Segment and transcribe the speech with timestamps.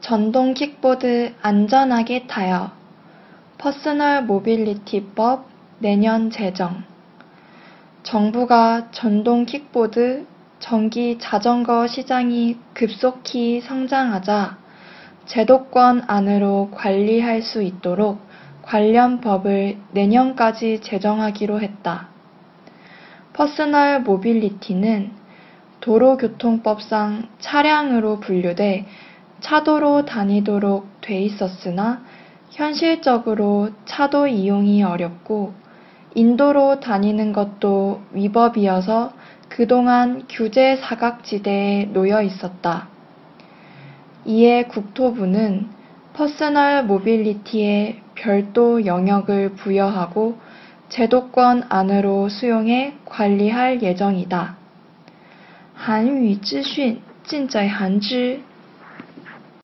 [0.00, 2.70] 전동 킥보드 안전하게 타요.
[3.58, 6.84] personal mobility법 내년 제정.
[8.02, 10.26] 정부가 전동 킥보드,
[10.60, 14.58] 전기 자전거 시장이 급속히 성장하자
[15.26, 18.20] 제도권 안으로 관리할 수 있도록
[18.62, 22.08] 관련 법을 내년까지 제정하기로 했다.
[23.32, 25.10] personal mobility는
[25.80, 28.86] 도로교통법상 차량으로 분류돼
[29.45, 32.03] 차도로 다니도록 돼 있었으나
[32.51, 35.53] 현실적으로 차도 이용이 어렵고
[36.13, 39.13] 인도로 다니는 것도 위법이어서
[39.49, 42.87] 그동안 규제 사각지대에 놓여 있었다.
[44.25, 45.69] 이에 국토부는
[46.13, 50.37] 퍼스널 모빌리티에 별도 영역을 부여하고
[50.89, 54.61] 제도권 안으로 수용해 관리할 예정이다.
[55.83, 58.39] 韩语资讯尽在韩知。